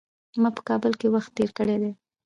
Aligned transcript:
ما 0.41 0.49
په 0.57 0.61
کابل 0.69 0.91
کي 0.99 1.07
وخت 1.15 1.31
تېر 1.37 1.49
کړی 1.57 1.77
دی. 1.81 1.91